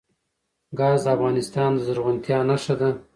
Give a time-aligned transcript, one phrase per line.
[0.79, 2.89] ګاز د افغانستان د زرغونتیا نښه ده.